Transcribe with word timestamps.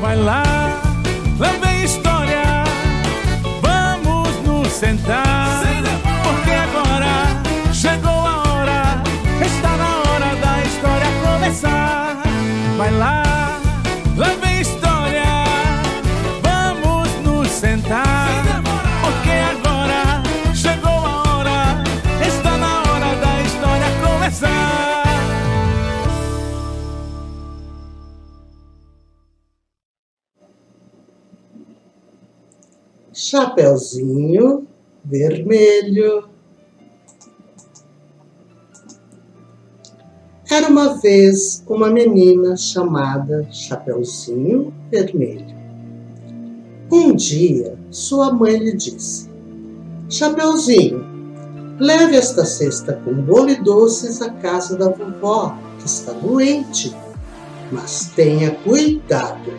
Vai 0.00 0.16
lá, 0.16 0.42
lá 1.38 1.48
vem 1.60 1.84
história. 1.84 2.42
Vamos 3.60 4.28
nos 4.46 4.72
sentar. 4.72 5.62
Porque 6.22 6.50
agora 6.50 7.72
chegou 7.72 8.10
a 8.10 8.36
hora. 8.48 9.02
Está 9.44 9.76
na 9.76 9.98
hora 9.98 10.36
da 10.36 10.62
história 10.62 11.06
começar. 11.24 12.22
Vai 12.76 12.92
lá, 12.92 13.17
Chapeuzinho 33.20 34.64
vermelho. 35.04 36.28
Era 40.48 40.68
uma 40.68 41.00
vez 41.00 41.64
uma 41.66 41.90
menina 41.90 42.56
chamada 42.56 43.44
Chapeuzinho 43.50 44.72
Vermelho. 44.88 45.52
Um 46.92 47.12
dia, 47.12 47.76
sua 47.90 48.32
mãe 48.32 48.56
lhe 48.56 48.76
disse: 48.76 49.28
Chapeuzinho, 50.08 51.04
leve 51.80 52.14
esta 52.14 52.44
cesta 52.44 52.92
com 53.04 53.14
bolo 53.14 53.50
e 53.50 53.56
doces 53.56 54.22
à 54.22 54.30
casa 54.30 54.76
da 54.76 54.90
vovó, 54.90 55.58
que 55.80 55.86
está 55.86 56.12
doente. 56.12 56.94
Mas 57.72 58.12
tenha 58.14 58.52
cuidado, 58.62 59.52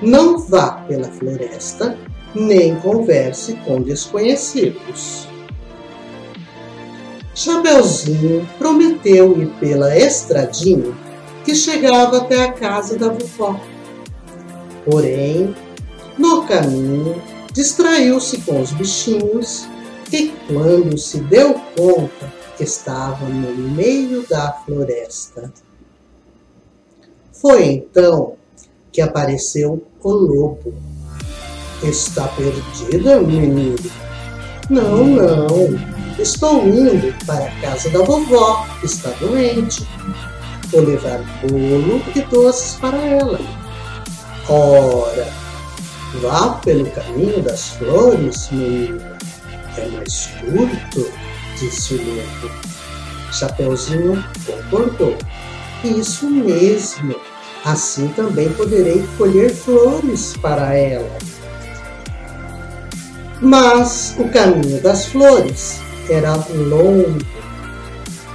não 0.00 0.38
vá 0.38 0.80
pela 0.88 1.08
floresta 1.10 1.94
nem 2.40 2.76
converse 2.76 3.54
com 3.64 3.80
desconhecidos. 3.80 5.26
Chapeuzinho 7.34 8.48
prometeu 8.58 9.40
ir 9.40 9.48
pela 9.60 9.96
estradinha 9.96 10.92
que 11.44 11.54
chegava 11.54 12.18
até 12.18 12.44
a 12.44 12.52
casa 12.52 12.96
da 12.98 13.08
vovó. 13.08 13.60
Porém, 14.84 15.54
no 16.16 16.46
caminho, 16.46 17.22
distraiu-se 17.52 18.40
com 18.42 18.60
os 18.60 18.72
bichinhos 18.72 19.66
e, 20.12 20.32
quando 20.48 20.96
se 20.96 21.20
deu 21.20 21.54
conta, 21.76 22.32
estava 22.58 23.26
no 23.28 23.52
meio 23.70 24.26
da 24.28 24.52
floresta. 24.64 25.52
Foi 27.32 27.64
então 27.64 28.34
que 28.90 29.00
apareceu 29.00 29.86
o 30.02 30.10
lobo 30.10 30.74
Está 31.82 32.28
perdida, 32.28 33.20
menino? 33.20 33.76
Não, 34.70 35.06
não. 35.06 35.96
Estou 36.18 36.66
indo 36.66 37.14
para 37.26 37.44
a 37.44 37.60
casa 37.60 37.90
da 37.90 38.00
vovó, 38.00 38.66
que 38.80 38.86
está 38.86 39.10
doente. 39.20 39.86
Vou 40.70 40.80
levar 40.82 41.20
bolo 41.42 42.02
e 42.14 42.20
doces 42.22 42.76
para 42.80 42.96
ela. 42.96 43.38
Ora, 44.48 45.28
vá 46.22 46.48
pelo 46.64 46.90
caminho 46.90 47.42
das 47.42 47.68
flores, 47.70 48.48
menino. 48.50 49.00
É 49.76 49.86
mais 49.88 50.30
curto, 50.40 51.12
disse 51.58 51.94
o 51.94 51.98
lobo. 51.98 52.54
Chapeuzinho 53.30 54.24
concordou. 54.46 55.16
Isso 55.84 56.28
mesmo. 56.30 57.14
Assim 57.64 58.08
também 58.08 58.48
poderei 58.52 59.06
colher 59.18 59.50
flores 59.52 60.34
para 60.40 60.74
ela. 60.74 61.18
Mas 63.40 64.16
o 64.18 64.28
caminho 64.30 64.80
das 64.80 65.06
flores 65.06 65.80
era 66.08 66.36
longo. 66.54 67.18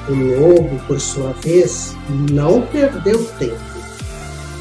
O 0.07 0.13
lobo, 0.13 0.79
por 0.85 0.99
sua 0.99 1.33
vez, 1.43 1.95
não 2.31 2.61
perdeu 2.67 3.23
tempo. 3.39 3.59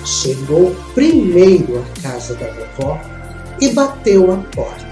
Chegou 0.04 0.74
primeiro 0.94 1.78
à 1.78 2.02
casa 2.02 2.34
da 2.34 2.46
vovó 2.46 2.98
e 3.60 3.68
bateu 3.72 4.32
a 4.32 4.36
porta. 4.54 4.86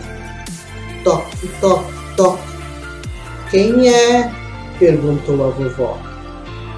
Toque, 1.03 1.48
toque, 1.60 1.92
toque. 2.16 2.42
Quem 3.50 3.88
é? 3.88 4.30
perguntou 4.78 5.47
a 5.47 5.50
vovó. 5.50 5.98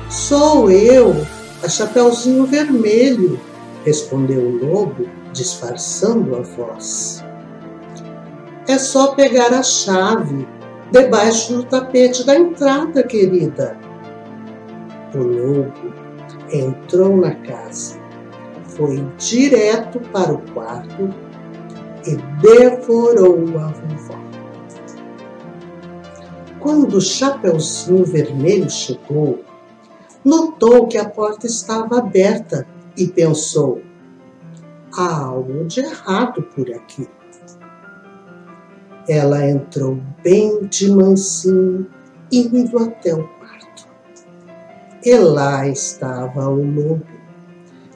Sou 0.08 0.70
eu, 0.70 1.26
a 1.62 1.68
Chapeuzinho 1.68 2.46
Vermelho, 2.46 3.40
respondeu 3.84 4.40
o 4.40 4.64
lobo, 4.64 5.08
disfarçando 5.32 6.36
a 6.36 6.42
voz 6.42 7.24
é 8.70 8.78
só 8.78 9.14
pegar 9.14 9.52
a 9.52 9.62
chave 9.62 10.46
debaixo 10.92 11.54
do 11.54 11.64
tapete 11.64 12.24
da 12.24 12.36
entrada, 12.36 13.02
querida. 13.02 13.76
O 15.12 15.18
lobo 15.18 15.92
entrou 16.52 17.16
na 17.16 17.34
casa, 17.34 17.98
foi 18.64 19.04
direto 19.18 20.00
para 20.12 20.32
o 20.32 20.38
quarto 20.52 21.12
e 22.06 22.16
devorou 22.40 23.58
a 23.58 23.68
vovó. 23.68 24.20
Quando 26.60 26.98
o 26.98 27.00
Chapeuzinho 27.00 28.04
Vermelho 28.04 28.70
chegou, 28.70 29.40
notou 30.24 30.86
que 30.86 30.98
a 30.98 31.08
porta 31.08 31.46
estava 31.46 31.98
aberta 31.98 32.66
e 32.96 33.08
pensou: 33.08 33.82
há 34.96 35.24
algo 35.24 35.64
de 35.64 35.80
errado 35.80 36.42
por 36.54 36.70
aqui. 36.70 37.08
Ela 39.10 39.44
entrou 39.44 40.00
bem 40.22 40.66
de 40.66 40.88
mansinho, 40.88 41.84
indo 42.30 42.78
até 42.78 43.12
o 43.12 43.26
quarto. 43.26 43.88
E 45.04 45.16
lá 45.16 45.66
estava 45.66 46.48
o 46.48 46.62
lobo, 46.62 47.04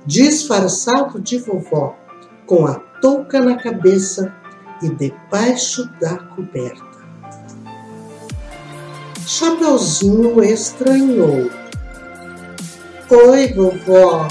disfarçado 0.05 1.21
de 1.21 1.39
vovó, 1.39 1.95
com 2.47 2.67
a 2.67 2.75
touca 3.01 3.41
na 3.41 3.57
cabeça 3.57 4.35
e 4.83 4.89
debaixo 4.89 5.89
da 6.01 6.17
coberta. 6.17 6.83
Chapeuzinho 9.25 10.43
estranhou. 10.43 11.49
Oi, 13.09 13.53
vovó. 13.53 14.27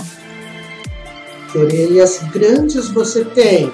Que 1.49 1.59
orelhas 1.59 2.19
grandes 2.33 2.89
você 2.89 3.23
tem? 3.23 3.71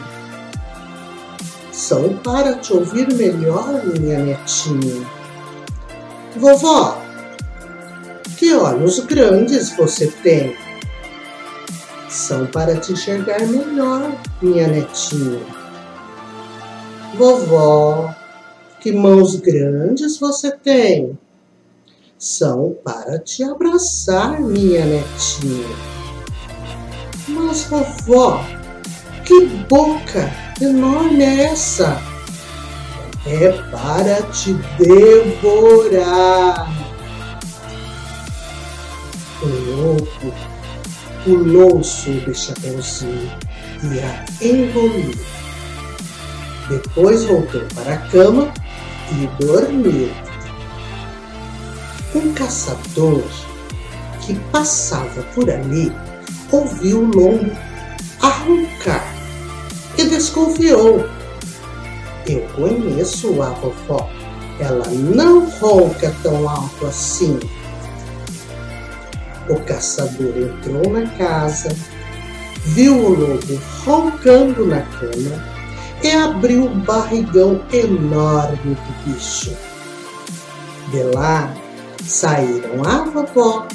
São 1.79 2.17
para 2.17 2.55
te 2.55 2.73
ouvir 2.73 3.07
melhor, 3.13 3.85
minha 3.85 4.19
netinha. 4.19 5.07
Vovó, 6.35 7.01
que 8.35 8.53
olhos 8.53 8.99
grandes 8.99 9.69
você 9.77 10.07
tem. 10.07 10.57
São 12.09 12.45
para 12.47 12.75
te 12.75 12.91
enxergar 12.91 13.39
melhor, 13.47 14.11
minha 14.41 14.67
netinha. 14.67 15.39
Vovó, 17.15 18.13
que 18.81 18.91
mãos 18.91 19.37
grandes 19.37 20.19
você 20.19 20.51
tem. 20.51 21.17
São 22.17 22.75
para 22.83 23.19
te 23.19 23.41
abraçar, 23.41 24.41
minha 24.41 24.85
netinha. 24.85 25.69
Mas, 27.29 27.63
vovó, 27.63 28.43
que 29.23 29.45
boca 29.69 30.48
enorme 30.61 31.23
é 31.23 31.43
essa? 31.51 32.01
É 33.25 33.51
para 33.71 34.21
te 34.31 34.53
devorar. 34.77 36.67
O 39.41 39.47
lobo 39.47 40.33
pulou 41.23 41.83
sobre 41.83 42.33
Chapeuzinho 42.33 43.31
e 43.83 43.99
a 43.99 44.25
engoliu. 44.45 45.17
Depois 46.69 47.23
voltou 47.23 47.61
para 47.75 47.93
a 47.93 47.97
cama 48.09 48.53
e 49.11 49.27
dormiu. 49.43 50.11
Um 52.13 52.33
caçador 52.33 53.23
que 54.21 54.35
passava 54.51 55.23
por 55.35 55.49
ali 55.49 55.91
ouviu 56.51 56.99
o 57.01 57.05
lobo 57.05 57.51
arrancar 58.21 59.08
desconfiou. 60.19 61.09
Eu 62.27 62.41
conheço 62.53 63.41
a 63.41 63.51
vovó. 63.51 64.09
Ela 64.59 64.85
não 64.89 65.49
ronca 65.49 66.13
tão 66.21 66.47
alto 66.47 66.85
assim. 66.85 67.39
O 69.47 69.55
caçador 69.61 70.33
entrou 70.37 70.91
na 70.91 71.09
casa, 71.11 71.73
viu 72.65 72.93
o 72.93 73.09
lobo 73.11 73.61
roncando 73.85 74.65
na 74.67 74.81
cama 74.81 75.43
e 76.03 76.11
abriu 76.11 76.65
o 76.65 76.75
barrigão 76.75 77.61
enorme 77.71 78.75
do 78.75 79.05
bicho. 79.05 79.55
De 80.91 81.03
lá 81.15 81.53
saíram 82.03 82.83
a 82.85 83.05
vovó 83.05 83.65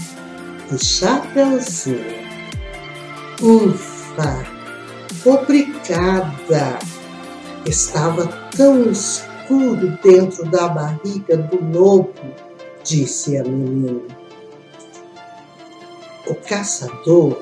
e 0.70 0.78
Chapeuzinho. 0.78 2.22
Ufa! 3.40 4.53
Obrigada. 5.24 6.78
Estava 7.64 8.26
tão 8.54 8.90
escuro 8.90 9.98
dentro 10.02 10.44
da 10.50 10.68
barriga 10.68 11.38
do 11.38 11.64
lobo, 11.72 12.12
disse 12.82 13.38
a 13.38 13.42
menina. 13.42 14.02
O 16.26 16.34
caçador 16.34 17.40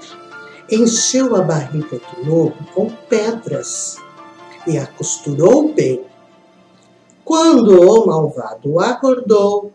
encheu 0.70 1.34
a 1.34 1.43
barriga 1.43 1.99
do 1.99 2.31
lobo 2.31 2.56
com 2.73 2.88
pedras 3.08 3.96
e 4.67 4.78
a 4.78 4.87
costurou 4.87 5.75
bem. 5.75 6.05
Quando 7.25 7.81
o 7.81 8.06
malvado 8.06 8.78
acordou, 8.78 9.73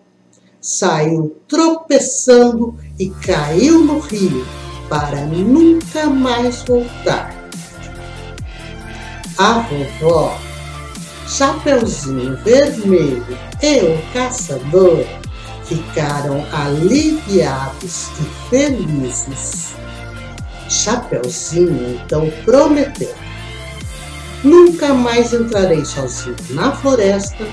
saiu 0.62 1.36
tropeçando 1.46 2.76
e 2.98 3.10
caiu 3.10 3.80
no 3.80 4.00
rio 4.00 4.46
para 4.90 5.26
nunca 5.26 6.10
mais 6.10 6.64
voltar. 6.64 7.37
A 9.38 9.60
vovó, 9.60 10.36
Chapeuzinho 11.28 12.36
Vermelho 12.38 13.38
e 13.62 13.82
o 13.82 14.12
caçador 14.12 15.06
ficaram 15.64 16.44
aliviados 16.52 18.08
e 18.20 18.50
felizes. 18.50 19.76
Chapeuzinho 20.68 22.00
então 22.04 22.32
prometeu: 22.46 23.14
Nunca 24.44 24.96
mais 24.96 25.32
entrarei 25.32 25.86
sozinho 25.86 26.36
na 26.50 26.72
floresta, 26.72 27.46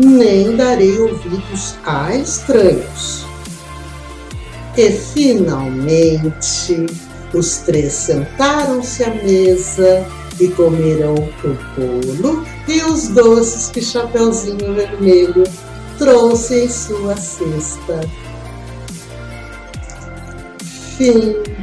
nem 0.00 0.56
darei 0.56 0.98
ouvidos 0.98 1.76
a 1.86 2.12
estranhos. 2.12 3.24
E 4.76 4.90
finalmente 4.90 6.86
os 7.32 7.58
três 7.58 7.92
sentaram-se 7.92 9.04
à 9.04 9.10
mesa 9.14 10.04
e 10.40 10.48
comeram 10.48 11.14
o 11.14 11.80
bolo 11.80 12.44
e 12.66 12.82
os 12.82 13.08
doces 13.08 13.68
que 13.68 13.82
Chapeuzinho 13.82 14.74
Vermelho 14.74 15.44
trouxe 15.98 16.64
em 16.64 16.68
sua 16.68 17.16
cesta. 17.16 18.00
Fim. 20.96 21.59